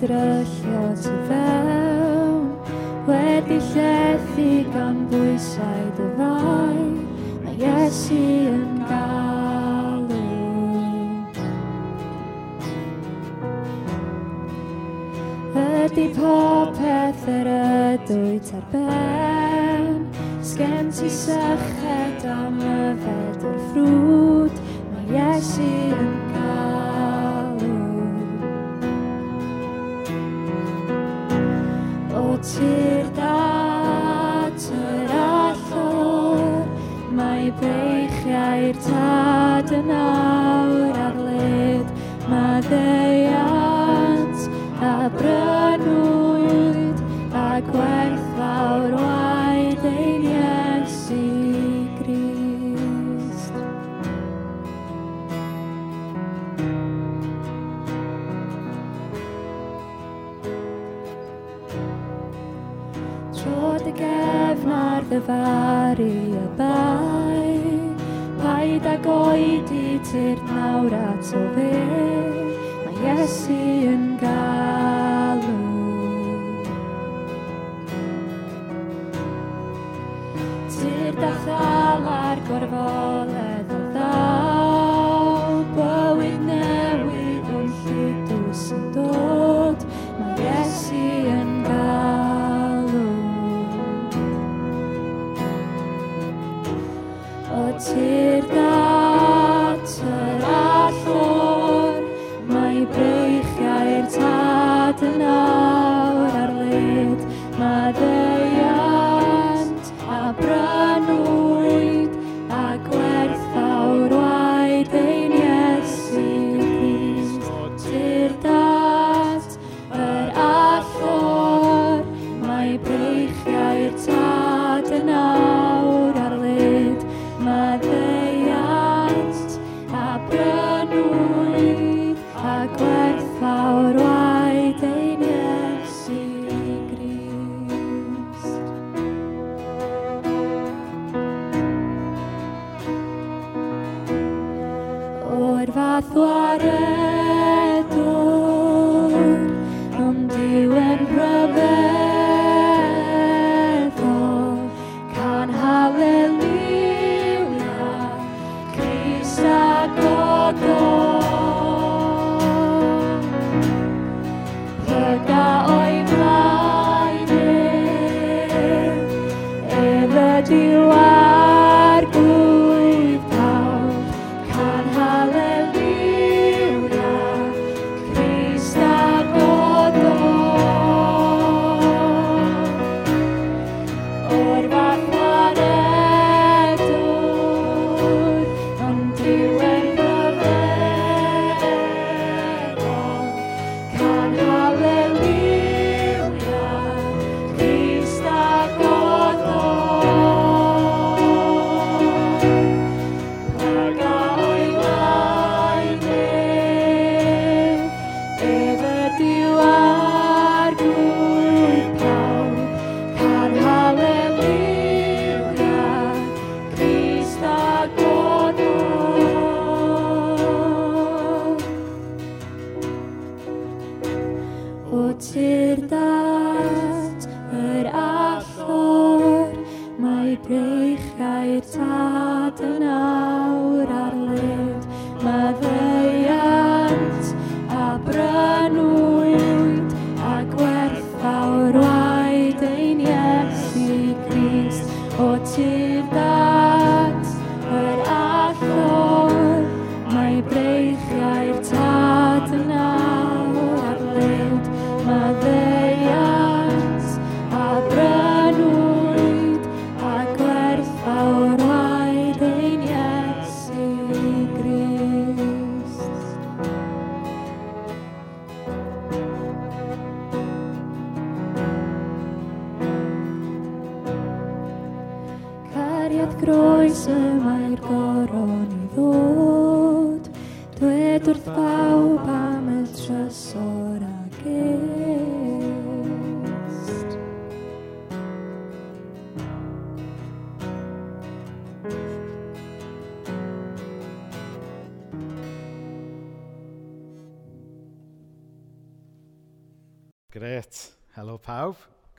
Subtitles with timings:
[0.00, 2.42] dryllo tu fewn
[3.06, 6.78] Wedi llethu gan bwysau dy ddau
[7.44, 8.20] Mae Iesu
[8.50, 10.22] yn galw.
[15.64, 20.02] Ydy popeth yr ydwyd ar ben
[20.44, 26.13] Sgen ti syched am yfed o'r ffrwd Mae Iesu yn
[63.98, 67.54] gefnar ddyfaru y bai.
[68.42, 71.70] Paid ag oedi ti'r nawr at o fe
[72.84, 73.58] Mae Iesu
[73.94, 75.58] yn galw.
[80.76, 83.13] Ti'r dathalar gorfod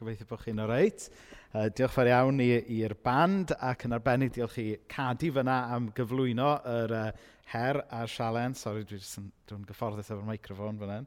[0.06, 1.04] Gobeithio bod chi'n oreit.
[1.50, 6.50] Uh, diolch fawr iawn i'r band ac yn arbennig diolch i Cadi fyna am gyflwyno
[6.70, 7.08] yr uh,
[7.50, 8.54] her a'r sialen.
[8.54, 9.18] Sori, dwi jyst
[9.50, 11.00] gyfforddus efo'r microfon fyna.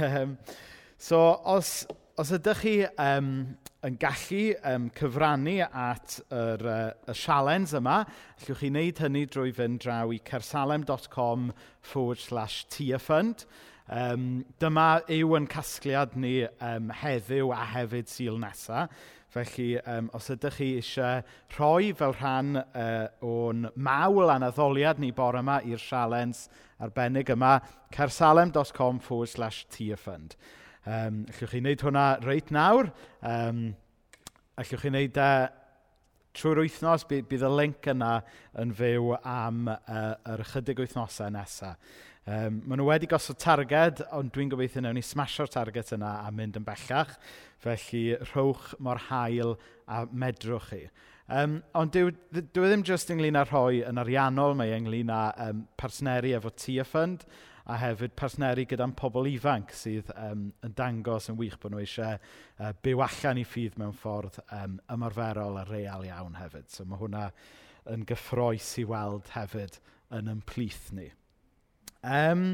[0.00, 0.32] Um,
[0.96, 1.74] so, os,
[2.16, 2.74] os ydych chi
[3.04, 3.30] um,
[3.84, 4.42] yn gallu
[4.72, 7.98] um, cyfrannu at yr, uh, y sialens yma,
[8.38, 11.50] allwch chi wneud hynny drwy fynd draw i cersalem.com
[11.84, 13.44] forward slash tiafund.
[13.86, 18.90] Um, dyma yw yn casgliad ni um, heddiw a hefyd syl nesaf.
[19.30, 21.20] Felly, um, os ydych chi eisiau
[21.54, 26.46] rhoi fel rhan uh, o'n mawl anaddoliad ni bore yma i'r sialens
[26.82, 27.58] arbennig yma,
[27.94, 30.34] cersalem.com forward slash tiafund.
[30.86, 32.90] Um, allwch chi wneud hwnna reit nawr.
[33.22, 33.62] Um,
[34.56, 35.46] allwch chi wneud uh,
[36.36, 38.18] trwy'r wythnos, bydd y link yna
[38.62, 41.78] yn fyw am uh, yr ychydig wythnosau nesaf.
[42.26, 46.30] Um, maen nhw wedi gosod targed, ond dwi'n gobeithio wnawn ni smasio'r targed yna a
[46.34, 47.12] mynd yn bellach.
[47.62, 49.54] Felly, rhowch mor hael
[49.86, 50.80] a medrwch chi.
[51.30, 55.12] Um, ond dwi, dwi e ddim jyst ynglyn â rhoi yn ariannol, mae e ynglyn
[55.14, 57.22] â um, partneri efo Tia Fund
[57.66, 62.18] a hefyd partneri gyda'n pobl ifanc sydd um, yn dangos yn wych bod nhw eisiau
[62.18, 66.70] uh, byw allan i ffydd mewn ffordd um, ymarferol a real iawn hefyd.
[66.70, 67.28] So mae hwnna
[67.90, 69.80] yn gyffroes i weld hefyd
[70.14, 71.08] yn ymplith ni.
[72.06, 72.52] Um,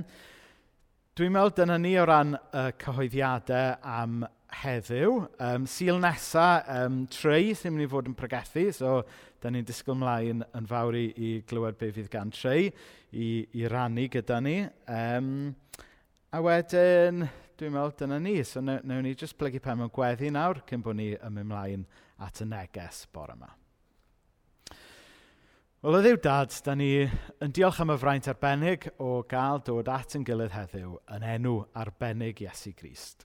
[1.19, 4.22] dwi'n meddwl dyna ni o ran uh, cyhoeddiadau am
[4.62, 5.19] heddiw.
[5.44, 9.02] Um, Sil nesa, um, Trey, sy'n mynd i fod yn pregethu, so
[9.43, 12.70] da ni'n disgwyl mlaen yn fawr i, i glywed be fydd gan Trey
[13.12, 14.58] i, i rannu gyda ni.
[14.88, 15.32] Um,
[16.32, 17.26] a wedyn,
[17.60, 20.96] dwi'n meddwl dyna ni, so newn ni jyst plygu pen mewn gweddi nawr cyn bod
[21.00, 21.84] ni ym mlaen
[22.25, 23.52] at y neges bore yma.
[25.82, 26.93] Wel, o ddiw dad, da ni
[27.43, 31.56] yn diolch am y fraint arbennig o gael dod at yn gilydd heddiw yn enw
[31.75, 33.25] arbennig Iesu Grist.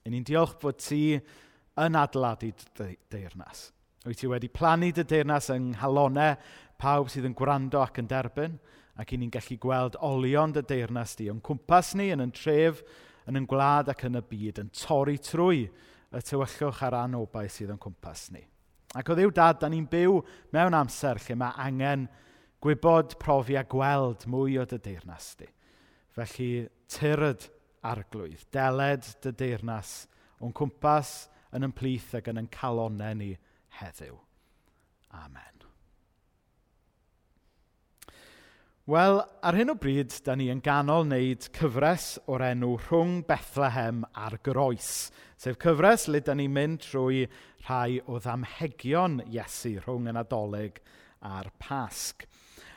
[0.00, 1.18] Yn ni'n diolch bod ti
[1.84, 2.48] yn adladu
[3.12, 3.66] deyrnas.
[4.08, 6.38] Wyt ti wedi plannu dy deyrnas yng nghalonau
[6.80, 8.56] pawb sydd yn gwrando ac yn derbyn,
[8.96, 12.80] ac i ni'n gallu gweld olion dy deyrnas di o'n cwmpas ni yn yn tref,
[13.28, 17.76] yn yn gwlad ac yn y byd, yn torri trwy y tywyllwch a'r anobau sydd
[17.76, 18.46] yn cwmpas ni.
[18.94, 20.20] Ac o ddiw dad, da ni'n byw
[20.54, 22.06] mewn amser lle mae angen
[22.64, 25.48] gwybod, profi a gweld mwy o dy deyrnas di.
[26.14, 26.50] Felly,
[26.94, 27.48] tyryd
[27.84, 30.04] arglwydd, deled dy deyrnas
[30.40, 31.16] o'n cwmpas
[31.54, 33.34] yn ymplith ac yn yn calonau ni
[33.80, 34.16] heddiw.
[35.14, 35.53] Amen.
[38.84, 44.02] Wel, ar hyn o bryd, da ni yn ganol wneud cyfres o'r enw Rhwng Bethlehem
[44.12, 44.90] a'r Groes,
[45.40, 47.22] sef cyfres le da ni'n mynd trwy
[47.64, 50.82] rhai o ddamhegion Iesu rhwng yn adolyg
[51.24, 52.28] a'r pasg.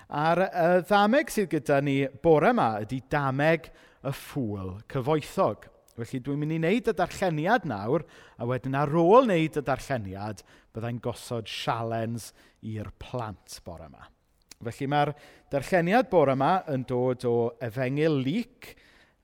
[0.07, 5.67] A'r y ddameg sydd gyda ni bore yma ydy dameg y ffwl cyfoethog.
[5.99, 8.07] Felly dwi'n mynd i wneud y darlleniad nawr,
[8.39, 12.31] a wedyn ar ôl wneud y darlleniad, byddai'n gosod sialens
[12.63, 14.13] i'r plant bore yma.
[14.65, 15.11] Felly mae'r
[15.53, 18.71] darlleniad bore yma yn dod o Efengil lyc,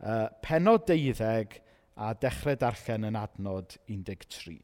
[0.06, 1.60] uh, penod 12
[1.98, 4.60] a dechrau darllen yn adnod 13.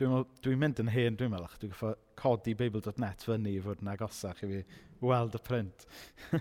[0.00, 3.92] Dwi'n dwi mynd yn hen, dwi'n meddwl, dwi'n goffo codi beibl.net fyny i fod yn
[3.92, 4.62] agosach i fi
[5.04, 5.84] weld y print.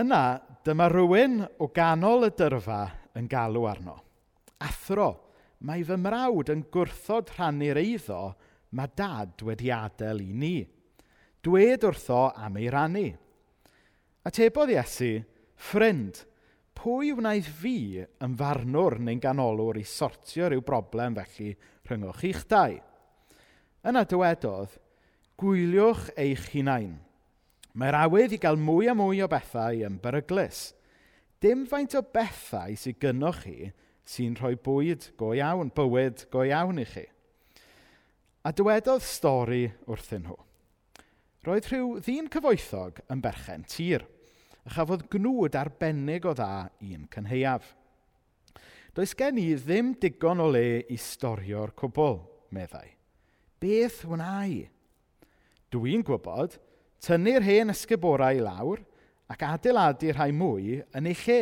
[0.00, 0.22] Yna,
[0.64, 2.80] dyma rhywun o ganol y dyrfa
[3.20, 3.98] yn galw arno.
[4.64, 5.10] Athro,
[5.68, 8.22] mae fy mrawd yn gwrthod rhannu'r eiddo
[8.76, 10.56] mae dad wedi adael i ni.
[11.42, 13.08] Dwed wrtho am ei rannu.
[14.28, 15.16] Atebodd Iesu,
[15.58, 16.22] ffrind,
[16.78, 21.52] pwy wnaeth fi yn farnwr neu'n ganolwr i sortio rhyw broblem felly
[21.88, 22.76] rhyngwch i'ch dau?
[23.82, 24.76] Yna dywedodd,
[25.42, 27.00] gwyliwch eich hunain.
[27.74, 30.70] Mae'r awydd i gael mwy a mwy o bethau yn beryglus.
[31.42, 33.72] Dim faint o bethau sydd gynnwch chi
[34.06, 37.06] sy'n rhoi bwyd go iawn, bywyd go iawn i chi.
[38.42, 40.34] A dywedodd stori wrthyn nhw.
[41.46, 44.02] Roedd rhyw ddyn cyfoethog yn berchen tir,
[44.66, 47.68] a chafodd gnwd arbennig o dda un cynheiaf.
[48.98, 52.18] Does gen i ddim digon o le i storio'r cwbl,
[52.50, 52.88] meddai.
[53.62, 54.58] Beth wna i?
[55.70, 56.58] Dwi'n gwybod,
[57.02, 58.82] tynnu'r hen ysgyborau lawr
[59.30, 61.40] ac adeiladu rhai mwy yn ei lle.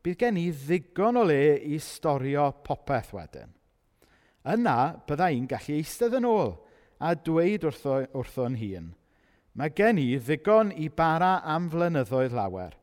[0.00, 3.52] Bydd gen i ddigon o le i storio popeth wedyn.
[4.46, 6.52] Yna bydda i'n gallu eistedd yn ôl
[7.02, 8.92] a dweud wrtho, wrtho'n hun,
[9.58, 12.76] mae gen i ddigon i bara am flynyddoedd lawer.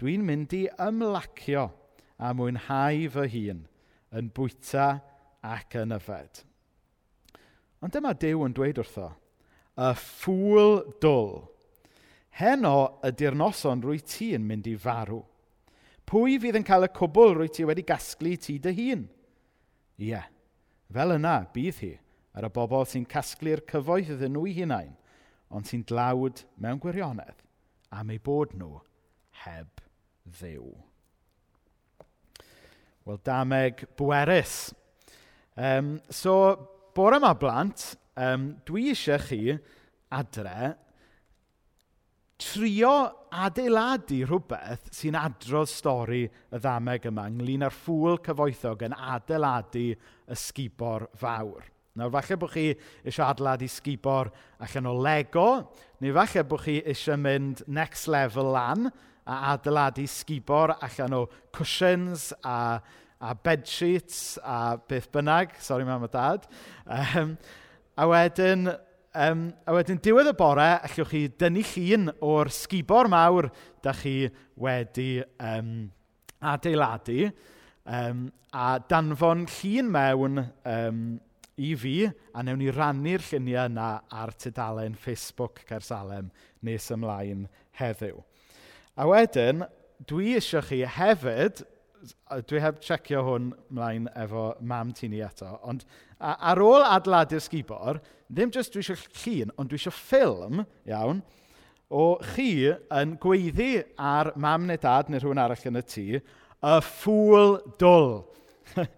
[0.00, 1.68] Dwi'n mynd i ymlacio
[2.18, 3.62] a mwynhau fy hun
[4.14, 4.88] yn bwyta
[5.46, 6.42] ac yn yfed.
[7.84, 9.12] Ond dyma Dyw yn dweud wrtho,
[9.78, 11.44] y ffwl dwl.
[12.34, 15.22] Heno ydy'r noson rwy ti yn mynd i farw.
[16.10, 19.04] Pwy fydd yn cael y cwbl rwy ti wedi gasglu ti dy hun?
[19.94, 20.26] Ie, yeah,
[20.94, 21.92] Fel yna bydd hi
[22.38, 24.92] ar y bobl sy'n casglu'r cyfoeth iddyn nhw eu hunain,
[25.50, 27.40] ond sy'n dlawd mewn gwirionedd
[27.94, 28.78] am eu bod nhw
[29.42, 29.82] heb
[30.38, 30.70] ddew.
[33.04, 34.70] Wel, dameg bwerus.
[35.58, 36.36] Um, so,
[36.94, 39.58] bore yma blant, um, dwi eisiau chi
[40.14, 40.74] adre
[42.40, 42.94] trio
[43.34, 50.38] adeiladu rhywbeth sy'n adrodd stori y ddameg yma ynglyn â'r ffwl cyfoethog yn adeiladu y
[50.38, 51.70] sgubor fawr.
[51.94, 52.66] Nawr, falle bod chi
[53.06, 54.32] eisiau adeiladu sgubor
[54.66, 55.48] allan o Lego,
[56.02, 58.88] neu falle bod chi eisiau mynd next level lan
[59.24, 61.22] a adeiladu sgubor allan o
[61.54, 62.80] cushions a,
[63.22, 65.54] a bedsheets a beth bynnag.
[65.62, 66.48] Sorry, mam a dad.
[66.84, 67.38] Um,
[67.96, 68.74] a wedyn,
[69.14, 73.46] Um, a wedyn diwedd y bore, allwch chi dynnu llun o'r sgubor mawr
[73.84, 74.24] da chi
[74.58, 75.84] wedi um,
[76.42, 77.28] adeiladu
[77.86, 81.04] um, a danfon llun mewn um,
[81.54, 86.32] i fi a newn ni rannu'r lluniau yna ar tudalen Facebook Cersalem
[86.66, 87.46] nes ymlaen
[87.78, 88.18] heddiw.
[88.98, 89.62] A wedyn,
[90.10, 91.62] dwi eisiau chi hefyd,
[92.50, 95.86] dwi heb checio hwn mlaen efo mam tu ni eto, ond
[96.24, 98.00] A ar ôl adeiladu'r sgubor,
[98.32, 101.20] ddim jyst dwi eisiau llun, ond dwi eisiau ffilm, iawn,
[101.94, 106.06] o chi yn gweiddi ar mam neu dad neu rhywun arall yn y tŷ,
[106.64, 108.14] y ffwl dwl.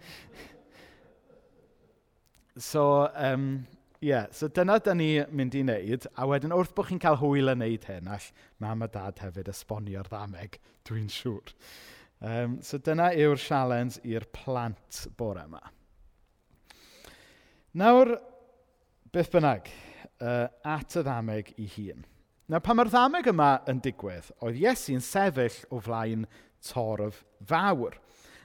[2.70, 3.66] so, um,
[4.00, 7.52] yeah, so dyna da ni mynd i wneud, a wedyn wrth bod chi'n cael hwyl
[7.52, 8.30] yn wneud hyn, all
[8.62, 11.56] mam a dad hefyd esbonio'r ddameg, dwi'n siŵr.
[12.24, 15.60] Um, so dyna yw'r sialens i'r plant bore yma.
[17.76, 18.14] Nawr,
[19.12, 19.66] beth bynnag,
[20.24, 22.06] uh, at y ddameg i hun.
[22.48, 26.22] Nawr, pan mae'r ddameg yma yn digwydd, oedd Iesu'n sefyll o flaen
[26.64, 27.98] torf fawr.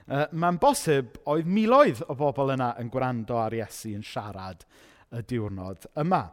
[0.04, 4.66] Uh, mae'n bosib oedd miloedd o bobl yna yn gwrando ar Iesu yn siarad
[5.16, 6.26] y diwrnod yma.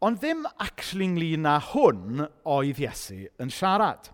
[0.00, 4.08] Ond ddim actually ynglyn â hwn oedd Iesu yn siarad.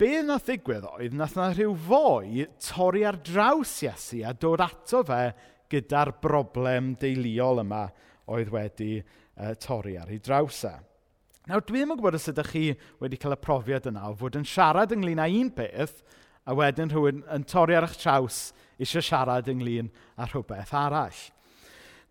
[0.00, 5.04] Be nath ddigwydd oedd, nath na rhyw foi torri ar draws Iesu a dod ato
[5.04, 5.20] fe
[5.72, 7.86] gyda'r broblem deuluol yma
[8.32, 10.74] oedd wedi uh, torri ar ei draws e.
[11.46, 12.64] Nawr, dwi ddim yn gwybod os ydych chi
[13.02, 16.00] wedi cael y profiad yna o fod yn siarad ynglyn â un peth,
[16.46, 18.40] a wedyn rhywun yn torri ar eich traws
[18.82, 21.20] eisiau siarad ynglyn â rhywbeth arall.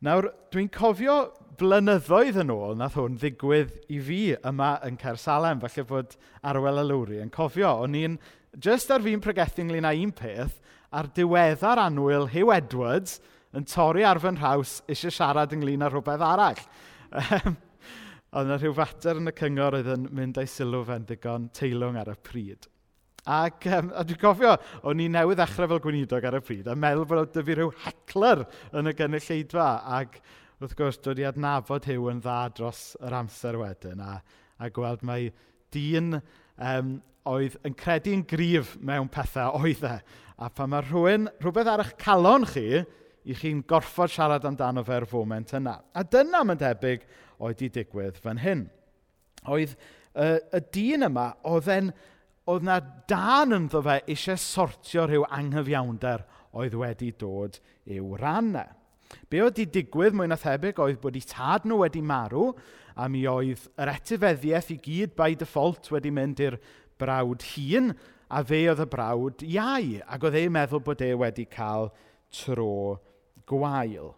[0.04, 1.18] Nawr, dwi'n cofio
[1.60, 7.22] blynyddoedd yn ôl nath hwn ddigwydd i fi yma yn Cersalem, falle bod Arwel Alwri
[7.24, 7.72] yn cofio.
[7.86, 8.18] O'n i'n
[8.60, 10.60] just ar fi'n pregethu ynglyn â un peth,
[10.92, 13.22] ar diweddar anwyl Hugh Edwards,
[13.56, 16.62] yn torri ar fy nhraws eisiau siarad ynglyn â rhywbeth arall.
[17.16, 17.54] Ehm,
[18.36, 22.00] oedd yna rhyw fater yn y cyngor oedd yn mynd â'i sylw fe'n ddigon teilwng
[22.02, 22.68] ar y pryd.
[23.26, 24.52] Ac um, a dwi'n cofio,
[24.86, 27.72] o'n i newydd ddechrau fel gweinidog ar y pryd, a meddwl bod dy fi rhyw
[27.86, 28.44] hecler
[28.76, 30.20] yn y gynulleidfa, ac
[30.60, 34.20] wrth gwrs, dod i adnabod hyw yn dda dros yr amser wedyn, a,
[34.60, 35.32] a gweld mai
[35.74, 36.92] dyn um,
[37.32, 39.96] oedd yn credu'n gryf mewn pethau oedd e.
[40.36, 42.84] A pan mae rhywun, rhywbeth ar eich calon chi,
[43.26, 45.76] i chi'n gorfod siarad amdano fe'r foment yna.
[45.98, 47.06] A dyna mae'n debyg
[47.44, 48.66] oedd i digwydd fan hyn.
[49.50, 51.92] Oedd uh, y dyn yma, oedd, en,
[52.50, 52.80] oedd na
[53.10, 57.60] dan ynddo fe eisiau sortio rhyw anghyfiawnder oedd wedi dod
[57.92, 58.66] i'w ranna.
[59.30, 62.52] Be oedd wedi digwydd mwy na thebyg oedd bod eu tad nhw wedi marw
[62.96, 66.60] a mi oedd yr etifeddiaeth i gyd by default wedi mynd i'r
[67.02, 67.92] brawd hun
[68.30, 71.92] a fe oedd y brawd iau ac oedd e'n meddwl bod e wedi cael
[72.34, 72.98] tro
[73.50, 74.14] gwael.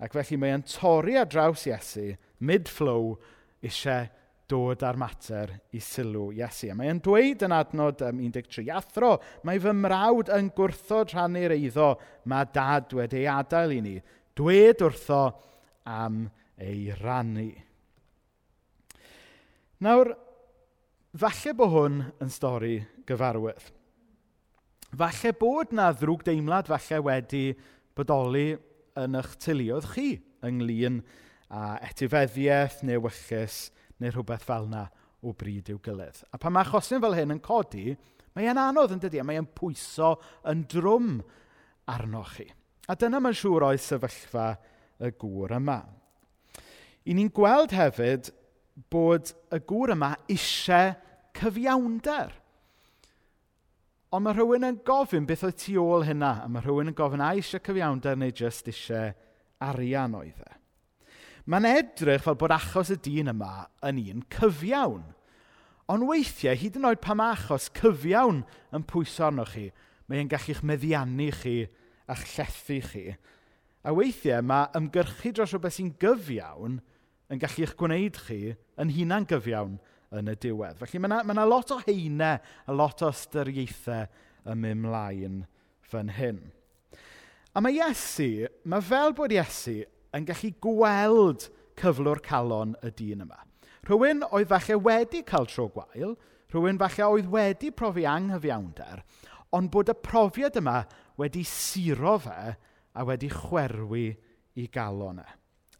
[0.00, 2.14] Ac felly mae e'n torri ar draws Iesu,
[2.48, 3.14] mid-flow,
[3.60, 4.08] eisiau
[4.50, 6.70] dod â'r mater i sylw Iesu.
[6.72, 11.54] A mae e'n dweud yn adnod um, 13, Athro, mae fy mrawd yn gwrthod rhannu'r
[11.54, 11.92] eiddo,
[12.30, 13.96] mae dad wedi ei adael i ni.
[14.36, 15.24] Dwed wrtho
[15.90, 16.24] am
[16.60, 17.50] ei rannu.
[19.84, 20.14] Nawr,
[21.16, 22.74] falle bod hwn yn stori
[23.08, 23.70] gyfarwydd.
[24.90, 27.44] Falle bod na ddrwg deimlad falle wedi
[27.96, 28.48] bodoli
[28.98, 30.08] yn eich tilioedd chi
[30.46, 31.00] ynglyn
[31.50, 33.68] â etifeddiaeth neu wychus
[34.00, 34.86] neu rhywbeth fel yna
[35.20, 36.22] o bryd i'w gilydd.
[36.32, 37.94] A pan mae achosion fel hyn yn codi,
[38.34, 40.14] mae e'n anodd yn dydi, a mae e'n pwyso
[40.48, 41.18] yn drwm
[41.90, 42.48] arnoch chi.
[42.88, 44.50] A dyna mae'n siŵr o'i sefyllfa
[45.00, 45.80] y gŵr yma.
[47.08, 48.30] I ni'n gweld hefyd
[48.92, 50.94] bod y gŵr yma eisiau
[51.36, 52.32] cyfiawnder.
[54.10, 57.22] Ond mae rhywun yn gofyn beth oedd tu ôl hynna, a mae rhywun yn gofyn
[57.22, 59.12] a eisiau cyfiawnder neu jyst eisiau
[59.62, 60.56] arian oedd e.
[61.50, 65.04] Mae'n edrych fel bod achos y dyn yma yn un cyfiawn.
[65.90, 68.42] Ond weithiau, hyd yn oed pam achos cyfiawn
[68.74, 69.68] yn pwyso arnoch chi,
[70.10, 71.54] mae'n gallu'ch meddiannu chi
[72.10, 73.04] a'ch llethu chi.
[73.86, 76.80] A weithiau mae ymgyrchu dros rhywbeth sy'n gyfiawn
[77.30, 78.40] yn gallu'ch gwneud chi
[78.74, 79.78] yn hunan gyfiawn
[80.16, 80.78] yn y diwedd.
[80.80, 84.08] Felly mae yna lot o heinau a lot o ystyriaethau
[84.50, 85.44] yn mynd mlaen
[85.90, 86.40] fan hyn.
[87.54, 89.80] A mae Iesu, mae fel bod Iesu
[90.16, 91.48] yn gallu gweld
[91.80, 93.40] cyflwr calon y dyn yma.
[93.88, 96.14] Rhywun oedd falle wedi cael tro gwael,
[96.52, 99.02] rhywun falle oedd wedi profi anghyfiawnder,
[99.56, 100.82] ond bod y profiad yma
[101.20, 102.54] wedi siro fe
[102.94, 104.08] a wedi chwerwi
[104.60, 105.28] i galon e.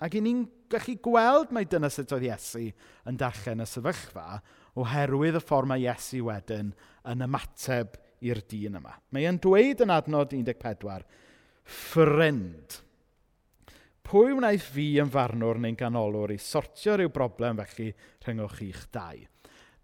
[0.00, 2.66] Ac i ni'n gallu gweld mai dyna sut oedd Iesu
[3.09, 4.40] yn dachau y sefyllfa
[4.80, 6.71] oherwydd y ffordd mae Iesu wedyn
[7.11, 8.95] yn ymateb i'r dyn yma.
[9.12, 11.04] Mae e'n dweud yn adnod 14,
[11.71, 12.80] ffrind.
[14.11, 17.92] Pwy wnaeth fi yn farnwr neu'n ganolwr i sortio rhyw broblem felly
[18.25, 19.21] rhyngwch chi'ch dau?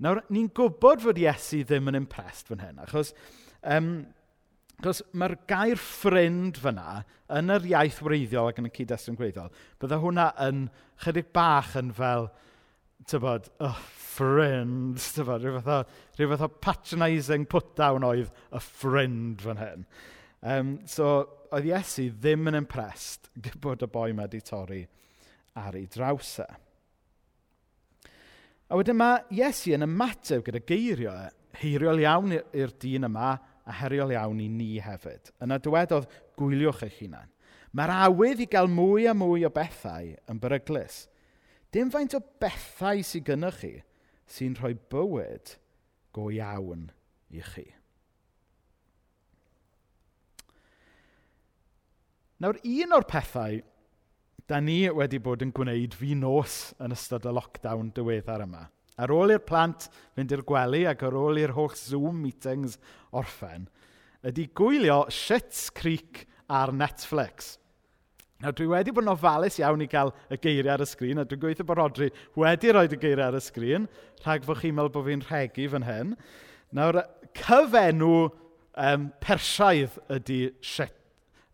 [0.02, 3.12] Nawr, ni'n gwybod fod Iesu ddim yn impressed fan hyn, achos
[3.62, 3.92] um,
[4.84, 7.00] Cos mae'r gair ffrind fyna,
[7.32, 9.48] yn yr iaith wreiddiol ac yn y cyd-destun gwreiddiol,
[9.80, 10.66] bydda hwnna yn
[11.04, 12.28] chydig bach yn fel,
[13.08, 13.78] tybod, oh,
[14.16, 19.88] ffrind, tybod, rhyw fath, o, rhyw fath o patronising put-down oedd y ffrind fan hyn.
[20.44, 21.08] Um, so,
[21.56, 23.30] oedd Iesu ddim yn impressed
[23.62, 24.82] bod y boi mae wedi torri
[25.56, 26.48] ar ei draws e.
[28.66, 33.36] A wedyn mae Iesu yn ymateb gyda geirio, e, heiriol iawn i'r dyn yma
[33.66, 35.32] a heriol iawn i ni hefyd.
[35.42, 36.06] Yna dywedodd
[36.38, 37.30] gwyliwch eich hunan.
[37.76, 41.04] Mae'r awydd i gael mwy a mwy o bethau yn beryglus.
[41.74, 43.72] Dim faint o bethau sy'n gynnwch chi
[44.36, 45.56] sy'n rhoi bywyd
[46.16, 46.88] go iawn
[47.34, 47.66] i chi.
[52.42, 53.60] Nawr, un o'r pethau
[54.46, 59.12] da ni wedi bod yn gwneud fi nos yn ystod y lockdown diweddar yma Ar
[59.12, 62.78] ôl i'r plant fynd i'r gwely ac ar ôl i'r holl Zoom meetings
[63.12, 63.68] orffen,
[64.26, 67.56] ydy gwylio Shit's Creek ar Netflix.
[68.40, 71.24] Nawr, dwi wedi bod yn ofalus iawn i gael y geiriau ar y sgrin, a
[71.28, 73.86] dwi'n gweithio bod Rodri wedi rhoi y geiriau ar y sgrin,
[74.24, 76.12] rhag fod chi'n meddwl bod fi'n rhegu fan hyn.
[76.76, 77.00] Nawr,
[77.40, 78.10] cyfenw
[78.76, 80.92] um, persiaidd ydy shit.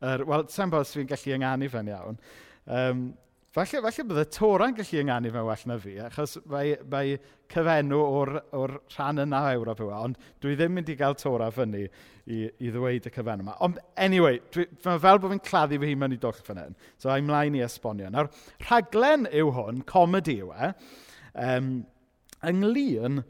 [0.02, 2.18] Er, Wel, sa'n bod os fi'n gallu ynganu fan iawn.
[2.66, 3.04] Um,
[3.52, 7.18] Falle, falle bydd y Tora'n gallu ynganu fe well na fi, achos mae, mae
[7.52, 11.18] cyfenw o'r, or rhan yna o Ewrop yw, e, ond dwi ddim mynd i gael
[11.20, 13.58] Tora fyny i, i ddweud y cyfenw yma.
[13.66, 17.12] Ond anyway, dwi, fel bod fi'n claddu fy hun mewn i doll fan hyn, so
[17.12, 18.08] a'i mlaen i esbonio.
[18.14, 18.32] Nawr,
[18.70, 20.72] rhaglen yw hwn, comedi yw e,
[21.44, 21.70] um,
[22.48, 23.20] ynglyn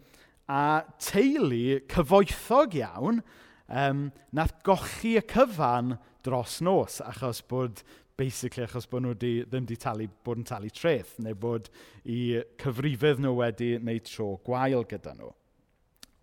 [0.46, 0.62] a
[1.02, 3.24] teulu cyfoethog iawn
[3.66, 4.06] um,
[4.38, 7.82] nath gochi y cyfan dros nos, achos bod
[8.18, 11.70] basically achos bod nhw di, ddim wedi talu, bod yn talu treth, neu bod
[12.04, 15.32] i cyfrifydd nhw wedi wneud tro gwael gyda nhw.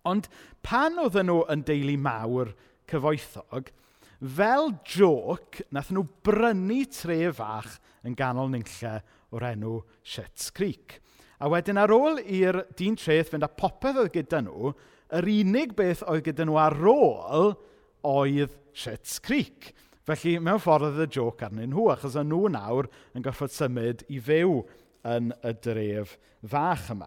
[0.08, 0.30] Ond
[0.64, 2.54] pan oedden nhw yn deulu mawr
[2.90, 3.70] cyfoethog,
[4.20, 8.98] fel joc, nath nhw brynu tre fach yn ganol nynlle
[9.34, 10.98] o'r enw Shets Creek.
[11.40, 14.72] A wedyn ar ôl i'r dyn treth fynd â popeth oedd gyda nhw,
[15.16, 17.54] yr unig beth oedd gyda nhw ar ôl
[18.06, 19.72] oedd Shets Creek.
[20.10, 24.00] Felly, mewn ffordd oedd y joc arnyn nhw, achos o'n nhw nawr yn goffod symud
[24.10, 24.56] i fyw
[25.06, 26.16] yn y dref
[26.50, 27.06] fach yma.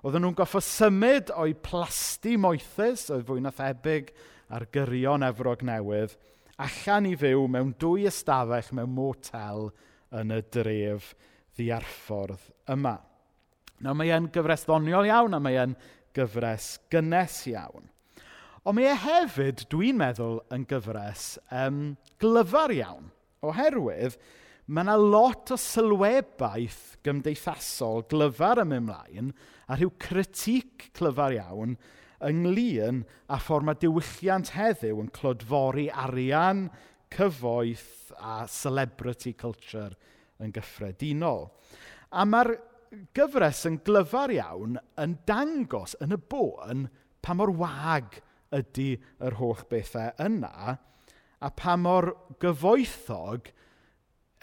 [0.00, 4.08] Oedden nhw'n goffod symud o'i plasti moethus, oedd fwy na thebyg
[4.56, 6.16] ar gyrion Efrog Newydd,
[6.64, 9.68] allan i fyw mewn dwy ystafell mewn motel
[10.16, 11.12] yn y dref
[11.58, 12.96] ddiarffordd yma.
[13.84, 15.76] Nawr mae e'n gyfres ddoniol iawn a mae e'n
[16.16, 17.90] gyfres gynnes iawn.
[18.68, 23.06] Ond mae e hefyd, dwi'n meddwl, yn gyfres um, glyfar iawn.
[23.40, 24.18] Oherwydd,
[24.68, 29.32] mae yna lot o sylwebaeth gymdeithasol glyfar ym ymlaen
[29.64, 31.78] a rhyw critic clyfar iawn
[32.28, 33.00] ynglyn
[33.32, 36.66] â ffordd mae diwylliant heddiw yn clodfori arian,
[37.10, 39.96] cyfoeth a celebrity culture
[40.36, 41.48] yn gyffredinol.
[42.12, 42.58] A mae'r
[43.16, 46.90] gyfres yn glyfar iawn yn dangos yn y bôn
[47.24, 48.20] pa mor wag
[48.56, 48.92] ydy
[49.26, 50.76] yr holl bethau yna,
[51.40, 52.10] a pa mor
[52.42, 53.50] gyfoethog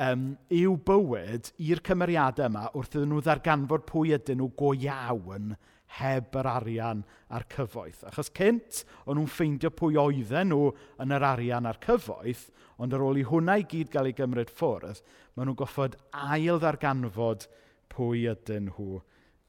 [0.01, 5.55] um, yw bywyd i'r cymeriadau yma wrth iddyn nhw ddarganfod pwy ydyn nhw go iawn
[5.97, 8.03] heb yr arian a'r cyfoeth.
[8.09, 10.71] Achos cynt, o'n nhw'n ffeindio pwy oedden nhw
[11.03, 14.51] yn yr arian a'r cyfoeth, ond ar ôl i hwnna i gyd gael ei gymryd
[14.53, 15.01] ffwrdd,
[15.35, 17.47] maen nhw'n goffod ail ddarganfod
[17.93, 18.99] pwy ydyn nhw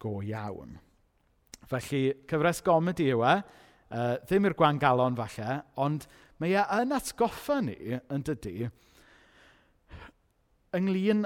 [0.00, 0.78] go iawn.
[1.68, 3.34] Felly, cyfres gomedi yw e.
[3.88, 6.04] Uh, ddim i'r gwan galon falle, ond
[6.42, 8.68] mae e yn atgoffa ni, yn dydy,
[10.76, 11.24] ynglyn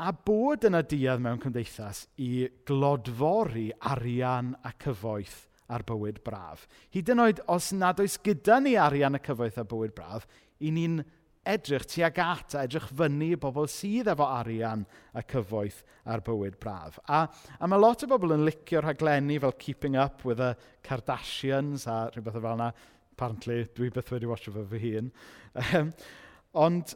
[0.00, 6.66] a bod yna duedd mewn cymdeithas i glodfori arian a cyfoeth ar bywyd braf.
[6.90, 10.26] Hyd yn oed os nad oes gyda ni arian a cyfoeth a bywyd braf,
[10.58, 10.98] i ni'n
[11.46, 14.84] edrych tuag at a edrych fyny bobl sydd efo arian
[15.16, 16.98] a cyfoeth ar bywyd braf.
[17.08, 17.24] A,
[17.58, 22.10] a mae lot o bobl yn licio rhaglenni fel Keeping Up with the Kardashians a
[22.12, 22.72] rhywbeth fel yna.
[23.16, 25.10] Apparently, dwi beth wedi watcho fo fy hun.
[25.76, 25.92] Um,
[26.60, 26.94] ond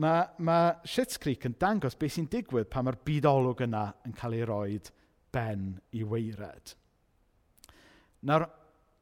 [0.00, 4.36] mae, mae Schitt's Creek yn dangos beth sy'n digwydd pan mae'r bydolwg yna yn cael
[4.36, 4.90] ei roed
[5.34, 6.74] ben i weired.
[8.24, 8.46] Nawr,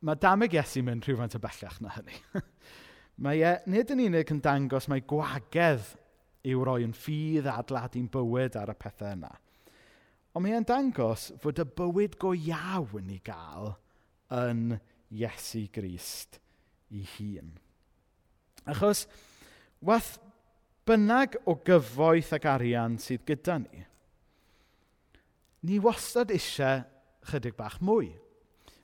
[0.02, 2.18] mae dameg Iesu mynd rhywfaint o bellach na hynny.
[3.20, 5.92] mae e nid yn unig yn dangos mae gwagedd
[6.48, 9.30] i'w yn ffydd a adladu'n bywyd ar y pethau yna.
[10.32, 13.74] Ond mae e'n dangos fod y bywyd go iawn i gael
[14.32, 14.78] yn
[15.12, 16.38] Iesu Grist
[16.92, 17.52] i hun.
[18.64, 19.04] Achos,
[19.84, 20.16] wath
[20.88, 23.84] bynnag o gyfoeth ac arian sydd gyda ni,
[25.68, 26.82] ni wastad eisiau
[27.30, 28.10] chydig bach mwy.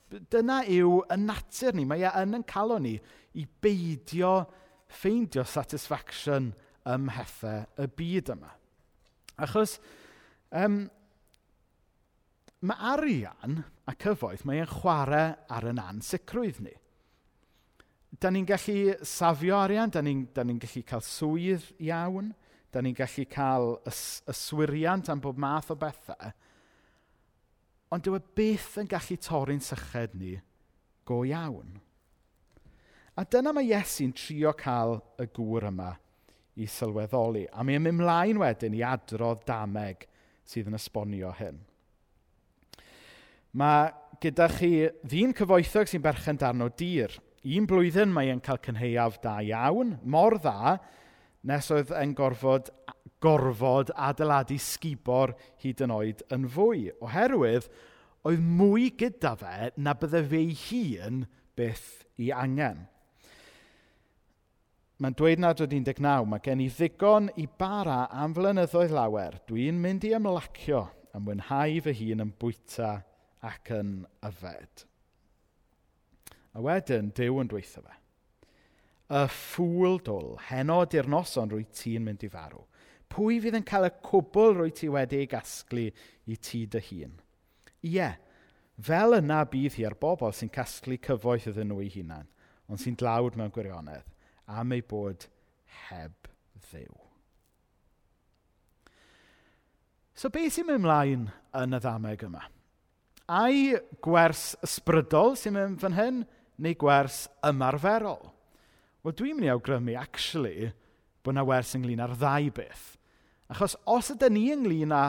[0.08, 1.84] Dyna yw y natur ni.
[1.88, 2.94] Mae e yn yn calon ni
[3.38, 4.32] i beidio
[4.88, 6.52] ffeindio satisfaction
[6.88, 8.52] ym mhethau y byd yma.
[9.44, 9.76] Achos
[10.56, 10.86] um,
[12.64, 16.74] mae arian a cyfoeth, mae e'n chwarae ar yn ansicrwydd ni.
[18.18, 22.32] Da ni'n gallu safio arian, da ni'n ni gallu cael swydd iawn,
[22.72, 26.32] da ni'n gallu cael ys, yswiriant am bob math o bethau,
[27.94, 30.34] Ond dyw e byth yn gallu torri'n syched ni
[31.08, 31.78] go iawn.
[33.18, 35.94] A dyna mae Iesu'n trio cael y gŵr yma
[36.58, 37.46] i sylweddoli.
[37.50, 40.04] A mi ym mlaen wedyn i adrodd dameg
[40.48, 41.58] sydd yn esbonio hyn.
[43.58, 43.88] Mae
[44.22, 44.70] gyda chi
[45.02, 47.14] ddyn cyfoethog sy'n berchen darno dir.
[47.48, 50.76] Un blwyddyn mae e'n cael cynheuaf da iawn, mor dda,
[51.48, 52.68] nes oedd e'n gorfod
[53.24, 56.88] gorfod adeiladu sgubor hyd yn oed yn fwy.
[57.04, 57.66] Oherwydd,
[58.28, 61.24] oedd mwy gyda fe na bydde fe'i hun
[61.58, 62.86] byth i angen.
[64.98, 69.38] Mae'n dweud nad oedd 19, mae gen i ddigon i bara am flynyddoedd lawer.
[69.46, 72.96] Dwi'n mynd i ymlacio am mwynhau fy hun yn bwyta
[73.46, 73.92] ac yn
[74.26, 74.82] yfed.
[76.58, 77.94] A wedyn, Dyw yn dweithio fe.
[79.08, 82.64] Y ffwl dwl, heno di'r noson rwy ti'n mynd i farw.
[83.12, 87.14] Pwy fydd yn cael y cwbl rwy ti wedi ei gasglu i ti dy hun?
[87.88, 88.10] Ie,
[88.78, 92.28] fel yna bydd hi ar bobl sy'n casglu cyfoeth iddyn nhw eu hunain,
[92.68, 94.06] ond sy'n dlawd mewn gwirionedd,
[94.46, 95.28] am ei bod
[95.88, 96.28] heb
[96.68, 96.92] ddew.
[100.18, 102.42] So beth sy'n mynd ymlaen yn y ddameg yma?
[103.30, 106.24] Ai gwers ysbrydol sy'n mynd fan hyn,
[106.58, 108.32] neu gwers ymarferol?
[109.04, 110.72] Wel, dwi'n mynd i awgrymu, actually,
[111.22, 112.97] bod yna wers ynglyn â'r ddau beth.
[113.48, 115.02] Achos os ydyn ni ynglyn â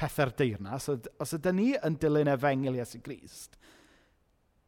[0.00, 3.58] pethau'r deyrnas, os ydyn ni yn dilyn efengil Iesu Grist,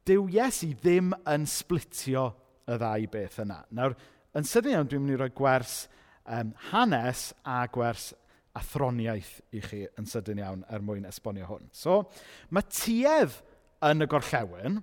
[0.08, 2.26] dyw Iesu ddim yn splitio
[2.68, 3.62] y ddau beth yna.
[3.72, 3.96] Nawr,
[4.36, 5.86] yn sydyn iawn, dwi'n mynd i roi gwers
[6.26, 8.10] um, hanes a gwers
[8.58, 11.70] athroniaeth i chi yn sydyn iawn er mwyn esbonio hwn.
[11.72, 12.02] So,
[12.52, 13.38] mae tuedd
[13.88, 14.82] yn y gorllewin,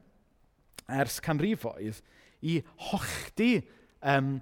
[0.89, 2.01] ers canrifoedd,
[2.41, 3.59] i hochdi
[4.01, 4.39] um,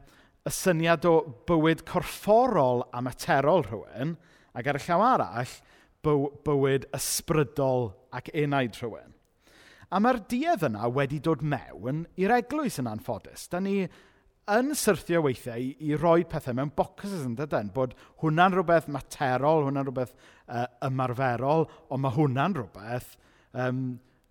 [0.47, 1.17] y syniad o
[1.49, 4.15] bywyd corfforol a materol rhywun,
[4.55, 5.53] ac ar y llaw arall,
[6.05, 9.15] byw bywyd ysbrydol ac enaid rhywun.
[9.91, 13.47] A mae'r diedd yna wedi dod mewn i'r eglwys yn anffodus.
[13.51, 13.86] Da ni
[14.47, 19.65] yn syrthio weithiau i, i roi pethau mewn bocsys yn dydyn, bod hwnna'n rhywbeth materol,
[19.67, 23.13] hwnna'n rhywbeth uh, ymarferol, ond mae hwnna'n rhywbeth
[23.51, 23.86] um,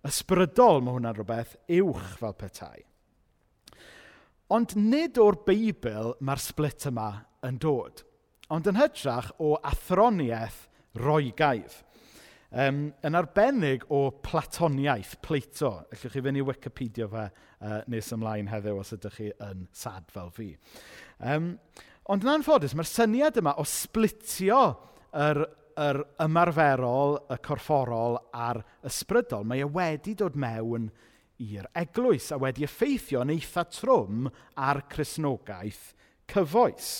[0.07, 2.86] ysbrydol, mae hwnna'n rhywbeth uwch fel petai.
[4.53, 7.09] Ond nid o'r Beibl mae'r split yma
[7.43, 8.05] yn dod,
[8.53, 10.61] ond yn hytrach o athroniaeth
[11.03, 11.81] roigaidd.
[12.47, 15.73] Um, yn arbennig o platoniaeth, Plato.
[15.91, 20.07] Allwch chi fynd i Wikipedia fe uh, nes ymlaen heddiw os ydych chi yn sad
[20.13, 20.53] fel fi.
[21.19, 21.57] Um,
[22.07, 24.61] ond yn anffodus, mae'r syniad yma o splitio
[25.11, 25.41] yr,
[25.75, 30.87] yr ymarferol, y corfforol a'r ysbrydol, mae e wedi dod mewn
[31.43, 35.91] i'r eglwys a wedi effeithio yn eitha trwm ar chrysnogaeth
[36.31, 36.91] cyfoes.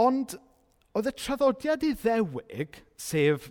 [0.00, 0.34] Ond
[0.94, 3.50] oedd y traddodiad iddewig, sef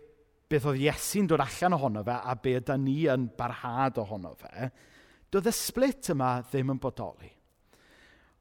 [0.52, 4.69] beth oedd Iesu'n dod allan ohono fe a be yda ni yn barhad ohono fe,
[5.32, 7.32] doedd y split yma ddim yn bodoli.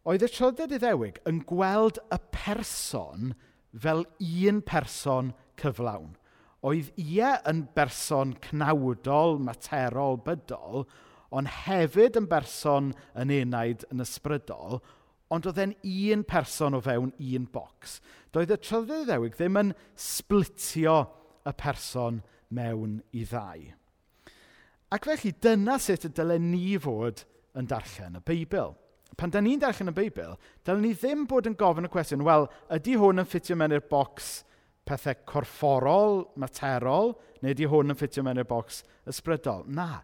[0.02, 3.32] Oedd y traddodiad iddewig yn gweld y person
[3.72, 6.16] fel un person cyflawn
[6.62, 10.86] oedd ie yn berson cnawdol, materol, bydol,
[11.34, 14.82] ond hefyd yn berson yn enaid yn ysbrydol,
[15.32, 17.98] ond oedd e'n un person o fewn un bocs.
[18.32, 20.98] Doedd y trydydd ddewig ddim yn splitio
[21.48, 22.20] y person
[22.52, 23.64] mewn i ddau.
[24.92, 27.24] Ac felly, dyna sut y dylen ni fod
[27.56, 28.74] yn darllen y Beibl.
[29.16, 32.46] Pan da ni'n darllen y Beibl, dylen ni ddim bod yn gofyn y cwestiwn, wel,
[32.76, 34.42] ydy hwn yn ffitio mewn i'r bocs
[34.88, 39.66] pethau corfforol, materol, neu di hwn yn ffitio mewn i'r bocs ysbrydol.
[39.66, 40.02] Na,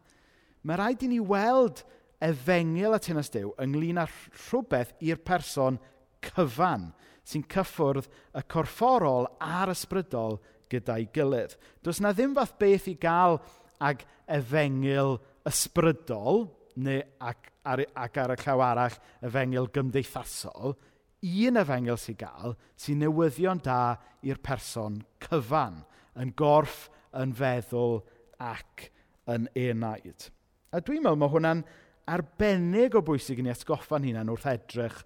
[0.62, 1.84] mae rhaid i ni weld
[2.24, 5.78] efengil at hyn Dew ynglyn â rhywbeth i'r person
[6.24, 6.90] cyfan
[7.28, 10.38] sy'n cyffwrdd y corfforol a'r ysbrydol
[10.72, 11.56] gyda'i gilydd.
[11.84, 13.38] Does na ddim fath beth i gael
[13.84, 20.76] ag efengil ysbrydol, neu ac ar, ac ar y llaw arall efengil gymdeithasol,
[21.22, 25.82] un efengel sy'n gael sy'n newyddion da i'r person cyfan,
[26.18, 28.00] yn gorff, yn feddwl
[28.42, 28.88] ac
[29.30, 30.28] yn enaid.
[30.72, 31.62] A dwi'n meddwl mae hwnna'n
[32.08, 34.98] arbennig o bwysig i ni atgoffa'n hunain wrth edrych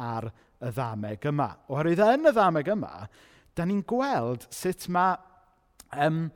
[0.00, 0.30] ar
[0.60, 1.50] y ddameg yma.
[1.72, 2.94] Oherwydd yn y ddameg yma,
[3.56, 5.16] da ni'n gweld sut mae
[6.06, 6.26] um,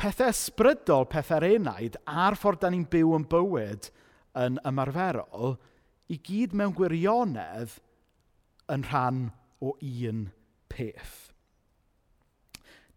[0.00, 3.90] pethau ysbrydol, pethau'r enaid, a'r ffordd da ni'n byw yn bywyd
[4.44, 5.56] yn ymarferol,
[6.12, 7.78] i gyd mewn gwirionedd
[8.72, 9.28] yn rhan
[9.64, 10.26] o un
[10.72, 11.30] peth.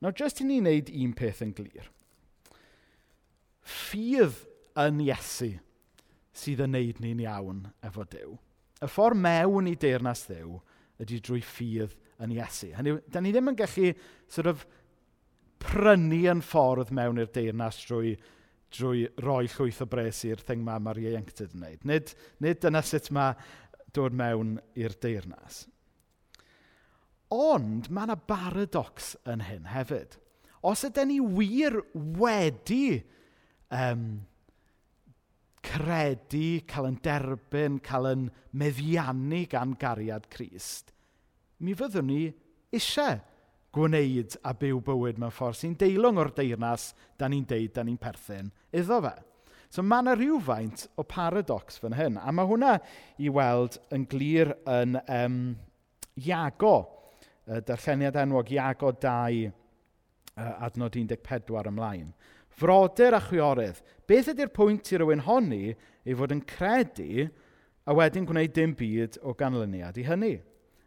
[0.02, 1.90] Nawr, jyst i ni wneud un peth yn glir.
[3.68, 4.44] Ffydd
[4.80, 5.56] yn Iesu
[6.38, 8.36] sydd yn wneud ni'n iawn efo Dyw.
[8.78, 10.60] Y ffordd mewn i deyrnas Dyw
[11.02, 12.72] ydy drwy ffydd yn Iesu.
[12.78, 13.94] Hynny, da ni ddim yn gallu
[14.30, 14.66] sort of,
[15.62, 18.14] prynu yn ffordd mewn i'r deyrnas drwy,
[18.74, 21.88] drwy roi llwyth o bres i'r thing ma mae'r ieuenctid yn gwneud.
[21.90, 23.34] Nid, nid dyna sut mae
[23.98, 25.66] dod mewn i'r deyrnas.
[27.34, 30.16] Ond mae yna baradox yn hyn hefyd.
[30.68, 33.02] Os ydyn ni wir wedi
[33.74, 34.06] um,
[35.68, 40.94] credu, cael yn derbyn, cael yn meddiannu gan gariad Christ,
[41.60, 42.22] mi fyddwn ni
[42.74, 43.20] eisiau
[43.76, 48.00] gwneud a byw bywyd mewn ffordd sy'n deilwng o'r deyrnas da ni'n deud da ni'n
[48.02, 49.14] perthyn iddo fe.
[49.74, 52.78] So mae yna rhywfaint o paradox fan hyn, a mae hwnna
[53.20, 55.42] i weld yn glir yn um,
[56.24, 56.76] Iago,
[57.48, 59.52] y darlleniad enwog Iago 2,
[60.38, 62.14] uh, adnod 14 ymlaen.
[62.58, 67.28] Frodyr a chwiorydd, beth ydy'r pwynt i rywun honni ei fod yn credu
[67.88, 70.38] a wedyn gwneud dim byd o ganlyniad i hynny?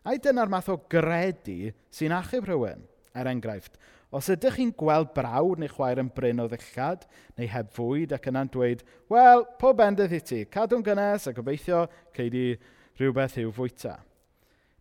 [0.09, 2.83] Ai dyna'r math o gredu sy'n achub rhywun?
[3.15, 3.77] Er enghraifft,
[4.11, 7.05] Os ydych chi'n gweld brawd neu chwaer yn bryn o ddillad
[7.39, 11.85] neu heb fwyd ac yna'n dweud, wel, po bendydd i ti, cadw'n gynnes a gobeithio
[12.17, 12.57] ceidi
[12.99, 14.01] rhywbeth i'w fwyta.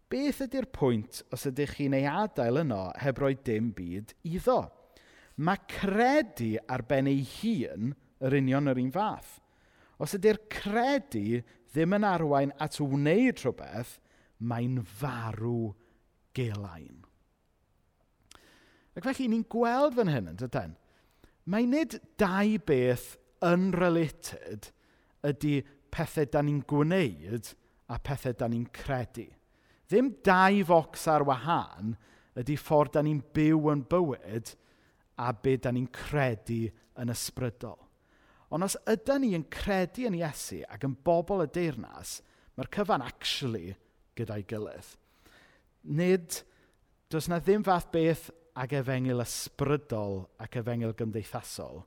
[0.09, 4.63] Beth ydy'r pwynt os ydych chi'n ei adael yno heb roi dim byd iddo?
[5.37, 7.93] Mae credu ar ben ei hun
[8.25, 9.37] yr union yr un fath.
[10.01, 13.99] Os ydy'r credu ddim yn arwain at wneud rhywbeth,
[14.41, 15.75] mae'n farw
[16.33, 17.05] gelain.
[18.99, 20.75] Ac felly ni'n gweld fan hyn yn dydyn.
[21.47, 23.13] Mae nid dau beth
[23.47, 24.73] unrelated
[25.23, 27.53] ydy pethau da ni'n gwneud
[27.87, 29.29] a pethau da ni'n credu.
[29.87, 31.95] Ddim dau focs ar wahân
[32.39, 34.51] ydy ffordd da ni'n byw yn bywyd
[35.19, 36.65] a be da ni'n credu
[36.99, 37.79] yn ysbrydol.
[38.51, 42.17] Ond os ydy ni yn credu yn Iesu ac yn bobl y deyrnas,
[42.57, 43.77] mae'r cyfan actually
[44.19, 44.91] gyda'i gilydd.
[45.87, 46.41] Nid,
[47.09, 48.27] does na ddim fath beth
[48.59, 51.83] ac efengil ysbrydol ac efengil gymdeithasol,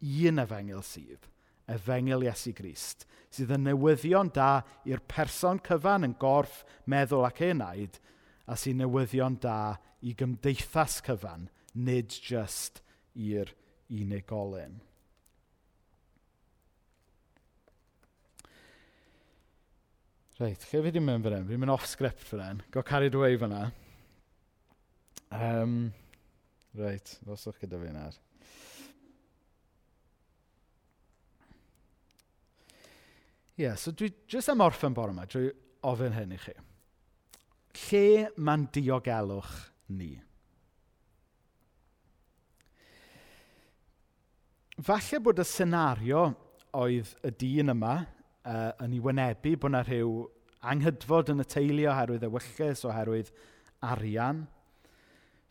[0.00, 1.28] un efengil sydd,
[1.68, 8.00] efengil Iesu Grist, sydd yn newyddion da i'r person cyfan yn gorff, meddwl ac enaid,
[8.48, 12.80] a sy'n newyddion da i gymdeithas cyfan, nid just
[13.14, 13.52] i'r
[13.92, 14.80] unigolyn.
[20.40, 21.44] Reit, lle fi di mynd fan hyn?
[21.46, 22.62] Fi'n mynd off-script fan hyn.
[22.74, 23.76] Go carried away fan hyn.
[25.34, 25.76] Um,
[26.74, 28.16] Reit, os gyda fi nawr.
[33.54, 35.52] Ie, yeah, so dwi jyst am orffen bore yma drwy
[35.86, 36.54] ofyn hyn i chi.
[37.84, 39.52] Lle mae'n diogelwch
[39.94, 40.10] ni?
[44.82, 46.24] Falle bod y senario
[46.74, 50.16] oedd y dyn yma uh, yn ei wynebu bod yna rhyw
[50.74, 53.30] anghydfod yn y teulu oherwydd ewyllus, oherwydd
[53.86, 54.42] arian,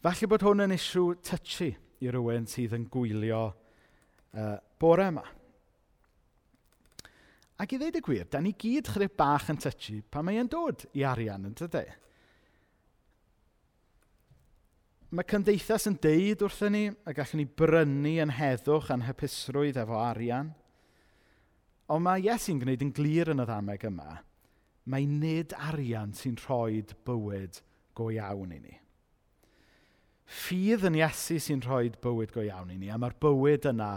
[0.03, 1.69] Falle bod hwn yn isiw touchy
[2.03, 5.23] i rywun sydd yn gwylio uh, bore yma.
[7.63, 10.51] Ac i ddweud y gwir, da ni gyd chryb bach yn touchy pan mae e'n
[10.51, 11.85] dod i arian yn dydy.
[15.13, 20.03] Mae cymdeithas yn deud wrthyn ni a gallwn ni brynu yn heddwch a'n hapusrwydd efo
[20.03, 20.51] arian.
[21.93, 24.19] Ond mae Iesu'n gwneud yn glir yn y ddameg yma,
[24.83, 27.63] mae nid arian sy'n rhoi bywyd
[27.95, 28.82] go iawn i ni
[30.29, 33.91] ffydd yn Iesu sy'n rhoi bywyd go iawn i ni, a mae'r bywyd yna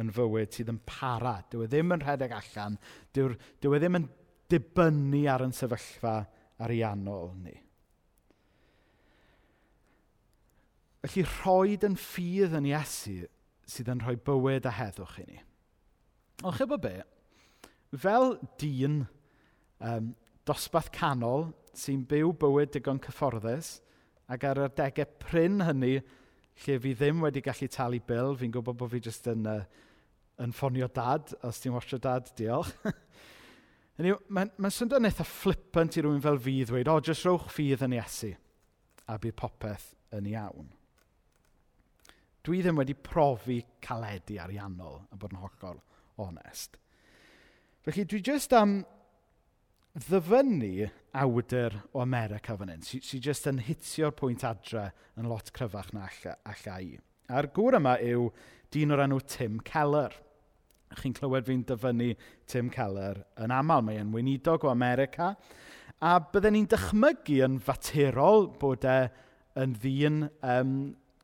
[0.00, 1.38] yn fywyd sydd yn para.
[1.50, 2.78] Dyw e ddim yn rhedeg allan,
[3.16, 4.06] dyw, dyw e ddim yn
[4.50, 6.14] dibynnu ar yn sefyllfa
[6.62, 7.56] ariannol ni.
[11.00, 13.22] Felly rhoi yn ffydd yn Iesu
[13.70, 15.38] sydd yn rhoi bywyd a heddwch i ni.
[16.44, 16.98] Ond chybo be,
[17.96, 19.04] fel dyn
[19.84, 20.12] um,
[20.48, 23.78] dosbarth canol sy'n byw bywyd digon cyfforddus,
[24.30, 25.96] Ac ar yr degau pryn hynny,
[26.64, 29.64] lle fi ddim wedi gallu talu bil, fi'n gwybod bod fi jyst yn, uh,
[30.42, 32.70] yn ffonio dad, os ti'n watcho dad, diolch.
[34.00, 37.82] Mae'n ma syndod eitha flippant i rywun fel fi ddweud, o, oh, jyst rowch ffydd
[37.84, 38.30] yn Iesu,
[39.10, 40.70] a bydd popeth yn iawn.
[42.46, 45.82] Dwi ddim wedi profi caledu ariannol, a bod yn hollol
[46.24, 46.78] onest.
[47.84, 48.78] Felly, dwi jyst am
[49.98, 55.50] ddyfynnu awdur o America fan hyn, sy'n sy jyst yn hitio'r pwynt adre yn lot
[55.56, 56.98] cryfach na alla, allai.
[57.30, 58.28] A'r gŵr yma yw
[58.74, 60.14] dyn o'r enw Tim Keller.
[61.00, 62.12] Chi'n clywed fi'n dyfynnu
[62.50, 63.82] Tim Keller yn aml.
[63.86, 65.34] Mae'n weinidog o America.
[66.00, 69.00] A bydden ni'n dychmygu yn faterol bod e
[69.58, 70.74] yn ddyn um,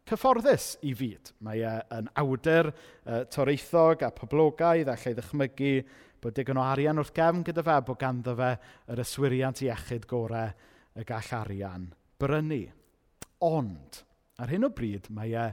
[0.07, 1.31] cyfforddus i fyd.
[1.43, 5.73] Mae e yn awdur uh, toreithog a poblogaidd allai ddychmygu
[6.27, 8.51] bod digon o arian wrth gefn gyda fe, bod ganddo fe
[8.91, 10.51] yr yswiriant iechyd gorau
[10.99, 11.85] y gall arian
[12.19, 12.65] brynu.
[13.47, 14.01] Ond,
[14.43, 15.45] ar hyn o bryd, mae e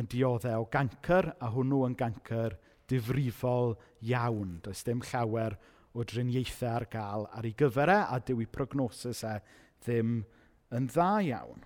[0.00, 2.56] yn dioddau o gancr, a hwnnw yn gancr
[2.88, 3.74] difrifol
[4.08, 4.56] iawn.
[4.64, 5.58] Does dim llawer
[5.92, 9.36] o driniaethau ar gael ar ei gyfer e, a dyw ei prognosis e
[9.84, 10.20] ddim
[10.72, 11.64] yn dda iawn.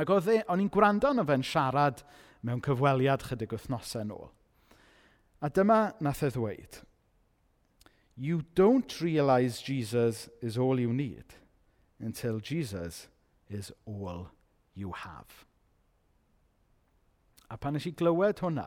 [0.00, 2.02] Ac oedd e, o'n i'n gwrando na fe'n siarad
[2.42, 4.30] mewn cyfweliad chydig wythnosau nôl.
[5.40, 6.82] A dyma nath e ddweud,
[8.16, 11.24] you don't realize Jesus is all you need
[11.98, 13.08] until Jesus
[13.48, 14.28] is all
[14.74, 15.46] you have.
[17.50, 18.66] A pan nes i glywed hwnna,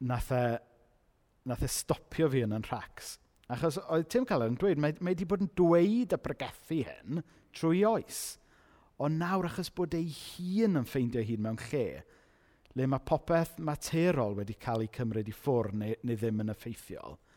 [0.00, 0.42] nath e,
[1.46, 3.16] nath e stopio fi yn yn rhacs.
[3.48, 7.22] Achos oedd Tim Callan yn dweud, mae, mae wedi bod yn dweud y bregethu hyn
[7.54, 8.22] trwy oes.
[8.98, 11.86] Ond nawr achos bod ei hun yn ffeindio hun mewn lle,
[12.74, 17.18] le mae popeth materol wedi cael ei cymryd i ffwrn neu, neu ddim yn effeithiol–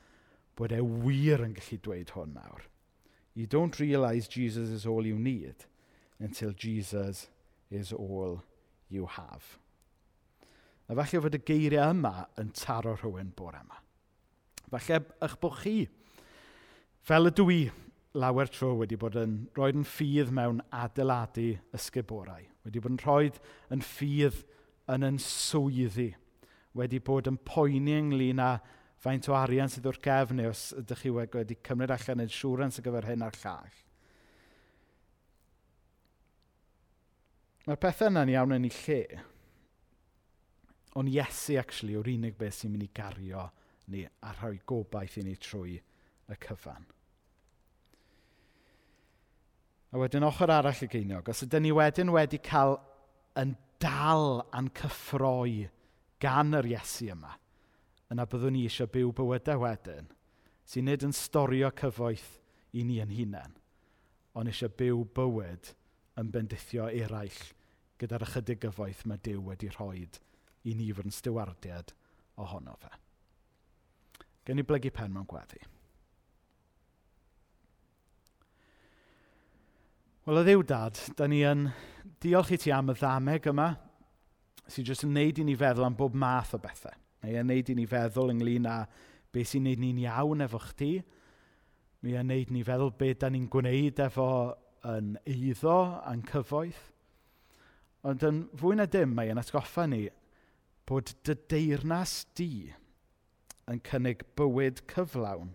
[0.58, 2.68] bod e wir yn gallu dweud hwn nawr.
[3.34, 5.66] You don't realize Jesus is all you need
[6.20, 7.30] until Jesus
[7.70, 8.44] is all
[8.90, 9.58] you have.
[10.90, 13.80] A falle fod y geiriau yma yn taro rhywun bore yma.
[14.72, 15.76] Falle eich bod chi,
[17.08, 17.62] fel y dwi,
[18.20, 22.44] lawer tro wedi bod yn rhoi yn ffydd mewn adeiladu ysgyborau.
[22.66, 23.32] Wedi bod yn rhoi
[23.72, 24.42] yn ffydd
[24.92, 26.10] yn yn swyddi.
[26.76, 28.52] Wedi bod yn poeni ynglyn â
[29.02, 32.86] faint o arian sydd o'r gefn neu os ydych chi wedi cymryd allan insurance ar
[32.86, 33.80] gyfer hyn a'r llall.
[37.66, 39.02] Mae'r pethau yna'n iawn yn ei lle.
[40.98, 43.48] Ond Iesu, actually, yw'r unig beth sy'n mynd i gario
[43.94, 46.88] ni a rhoi gobaith i ni trwy y cyfan.
[49.92, 52.78] A wedyn ochr arall y geiniog, os ydyn ni wedyn wedi cael
[53.40, 55.68] yn dal a'n cyffroi
[56.22, 57.34] gan yr Iesu yma,
[58.12, 60.10] yna byddwn ni eisiau byw bywydau wedyn,
[60.67, 62.30] sy'n nid yn storio cyfoeth
[62.76, 63.56] i ni yn hunain,
[64.36, 65.74] ond eisiau byw bywyd
[66.19, 67.41] yn bendithio eraill
[68.02, 70.08] gyda'r ychydig gyfoeth mae Dyw wedi rhoi
[70.65, 71.93] i ni fod yn stiwardiad
[72.41, 72.89] ohono fe.
[74.45, 75.62] Gen i blygu pen mewn gweddi.
[80.26, 81.69] Wel, o ddiw dad, da ni yn
[82.21, 83.71] diolch i ti am y ddameg yma
[84.69, 86.93] sy'n jyst yn neud i ni feddwl am bob math o bethau.
[87.22, 88.78] Mae e'n neud i ni feddwl ynglyn â
[89.32, 90.94] beth sy'n neud ni'n iawn efo chdi.
[92.02, 94.30] Mae e'n neud ni feddwl beth da ni'n gwneud efo
[94.90, 95.78] yn eiddo
[96.10, 96.88] a'n cyfoeth.
[98.10, 100.08] Ond yn fwy na dim, mae e'n atgoffa ni
[100.90, 102.72] bod dy deyrnas di
[103.69, 105.54] yn cynnig bywyd cyflawn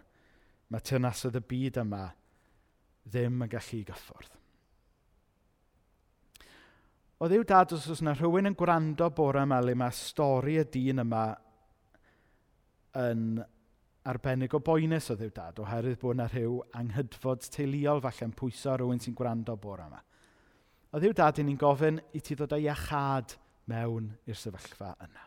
[0.71, 2.05] mae tyrnasodd y byd yma
[3.07, 4.33] ddim yn gallu gyffwrdd.
[7.17, 10.65] O ddiw dad, os oes yna rhywun yn gwrando bore yma le mae stori y
[10.69, 11.27] dyn yma
[12.97, 13.39] yn
[14.07, 19.03] arbennig o boenus o ddiw dad, oherwydd bod yna rhyw anghydfod teuluol falle'n pwyso rhywun
[19.03, 20.03] sy'n gwrando bore yma.
[20.95, 23.35] O ddiw dad i ni'n gofyn i ti ddod â iachad
[23.71, 25.25] mewn i'r sefyllfa yna.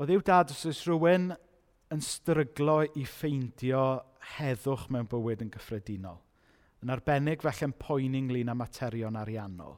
[0.00, 1.28] O ddiw dad os oes rhywun
[1.92, 3.84] yn stryglo i ffeindio
[4.38, 6.22] heddwch mewn bywyd yn gyffredinol.
[6.80, 9.76] Yn arbennig felly'n poeni ynglyn â materion ariannol.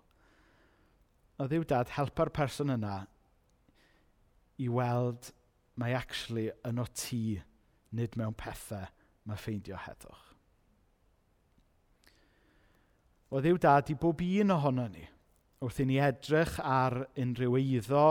[1.43, 3.01] o ddiw dad helpa'r person yna
[4.63, 5.31] i weld
[5.81, 7.41] mae actually yn o ti,
[7.97, 8.87] nid mewn pethau
[9.29, 10.29] mae ffeindio heddwch.
[13.33, 15.07] O ddiw dad i bob un ohono ni,
[15.65, 18.07] wrth i ni edrych ar unrhyw eiddo,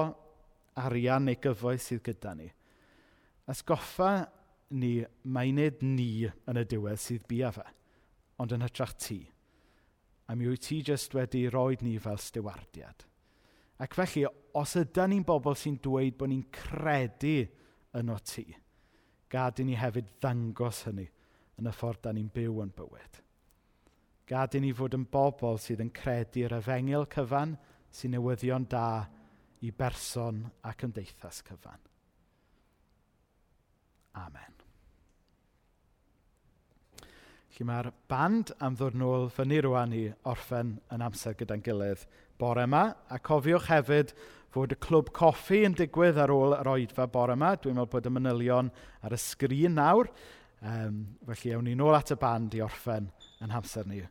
[0.82, 2.48] arian neu gyfoes sydd gyda ni.
[3.52, 4.14] Asgoffa
[4.72, 7.68] ni mae nid ni yn y diwedd sydd bia fe,
[8.42, 9.20] ond yn hytrach ti.
[10.32, 13.06] A mi wyt ti jyst wedi roed ni fel stiwardiad.
[13.82, 17.38] Ac felly, os ydy ni'n bobl sy'n dweud bod ni'n credu
[17.98, 18.46] yno ti,
[19.32, 21.08] gad i ni hefyd ddangos hynny
[21.60, 23.22] yn y ffordd da ni'n byw yn bywyd.
[24.30, 27.58] Gad i ni fod yn bobl sydd yn credu'r efengil cyfan
[27.92, 28.86] sy'n newyddion da
[29.66, 31.84] i berson a cymdeithas cyfan.
[34.22, 34.51] Amen.
[37.62, 42.08] Felly mae'r band am ddod nôl fyny rwan i orffen yn amser gyda'n gilydd
[42.42, 42.96] bore yma.
[43.14, 44.16] A cofiwch hefyd
[44.50, 47.52] fod y clwb coffi yn digwydd ar ôl yr oedfa bore yma.
[47.62, 48.72] Dwi'n meddwl bod y manylion
[49.06, 50.10] ar y sgrin nawr.
[50.66, 53.12] Um, felly ewn ni nôl at y band i orffen
[53.46, 54.02] yn hamser ni